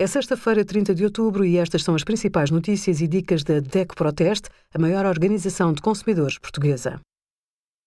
É 0.00 0.06
sexta-feira, 0.06 0.64
30 0.64 0.94
de 0.94 1.04
outubro, 1.04 1.44
e 1.44 1.58
estas 1.58 1.82
são 1.82 1.94
as 1.94 2.02
principais 2.02 2.50
notícias 2.50 3.02
e 3.02 3.06
dicas 3.06 3.44
da 3.44 3.60
DECO 3.60 3.94
Proteste, 3.94 4.48
a 4.72 4.78
maior 4.78 5.04
organização 5.04 5.74
de 5.74 5.82
consumidores 5.82 6.38
portuguesa. 6.38 6.98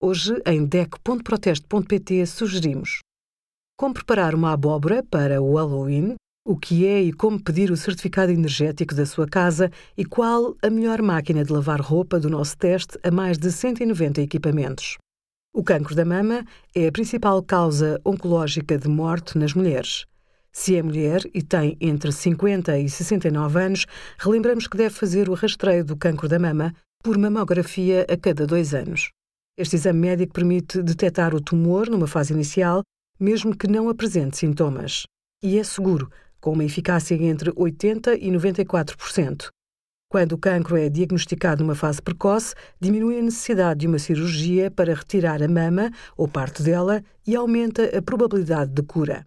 Hoje, 0.00 0.40
em 0.46 0.64
DECO.proteste.pt, 0.64 2.24
sugerimos 2.26 3.00
como 3.76 3.92
preparar 3.92 4.36
uma 4.36 4.52
abóbora 4.52 5.02
para 5.02 5.42
o 5.42 5.56
Halloween, 5.56 6.14
o 6.46 6.56
que 6.56 6.86
é 6.86 7.02
e 7.02 7.12
como 7.12 7.42
pedir 7.42 7.72
o 7.72 7.76
certificado 7.76 8.30
energético 8.30 8.94
da 8.94 9.04
sua 9.04 9.26
casa 9.26 9.68
e 9.98 10.04
qual 10.04 10.54
a 10.62 10.70
melhor 10.70 11.02
máquina 11.02 11.42
de 11.42 11.52
lavar 11.52 11.80
roupa 11.80 12.20
do 12.20 12.30
nosso 12.30 12.56
teste 12.56 12.96
a 13.02 13.10
mais 13.10 13.36
de 13.36 13.50
190 13.50 14.20
equipamentos. 14.20 14.96
O 15.52 15.64
cancro 15.64 15.96
da 15.96 16.04
mama 16.04 16.46
é 16.72 16.86
a 16.86 16.92
principal 16.92 17.42
causa 17.42 18.00
oncológica 18.04 18.78
de 18.78 18.88
morte 18.88 19.36
nas 19.36 19.54
mulheres. 19.54 20.06
Se 20.58 20.74
é 20.74 20.82
mulher 20.82 21.20
e 21.34 21.42
tem 21.42 21.76
entre 21.78 22.10
50 22.10 22.78
e 22.78 22.88
69 22.88 23.60
anos, 23.60 23.84
relembramos 24.18 24.66
que 24.66 24.78
deve 24.78 24.94
fazer 24.94 25.28
o 25.28 25.34
rastreio 25.34 25.84
do 25.84 25.94
cancro 25.94 26.26
da 26.30 26.38
mama 26.38 26.74
por 27.04 27.18
mamografia 27.18 28.06
a 28.08 28.16
cada 28.16 28.46
dois 28.46 28.72
anos. 28.72 29.10
Este 29.58 29.76
exame 29.76 30.00
médico 30.00 30.32
permite 30.32 30.82
detectar 30.82 31.34
o 31.34 31.42
tumor 31.42 31.90
numa 31.90 32.06
fase 32.06 32.32
inicial, 32.32 32.80
mesmo 33.20 33.54
que 33.54 33.68
não 33.68 33.90
apresente 33.90 34.38
sintomas. 34.38 35.02
E 35.44 35.58
é 35.58 35.62
seguro, 35.62 36.10
com 36.40 36.52
uma 36.52 36.64
eficácia 36.64 37.14
entre 37.14 37.52
80% 37.52 38.16
e 38.18 38.30
94%. 38.30 39.48
Quando 40.10 40.32
o 40.32 40.38
cancro 40.38 40.78
é 40.78 40.88
diagnosticado 40.88 41.62
numa 41.62 41.74
fase 41.74 42.00
precoce, 42.00 42.54
diminui 42.80 43.18
a 43.18 43.22
necessidade 43.22 43.80
de 43.80 43.86
uma 43.86 43.98
cirurgia 43.98 44.70
para 44.70 44.94
retirar 44.94 45.42
a 45.42 45.48
mama 45.48 45.90
ou 46.16 46.26
parte 46.26 46.62
dela 46.62 47.04
e 47.26 47.36
aumenta 47.36 47.94
a 47.94 48.00
probabilidade 48.00 48.72
de 48.72 48.82
cura. 48.82 49.26